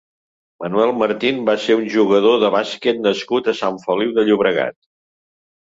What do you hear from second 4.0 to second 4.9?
de Llobregat.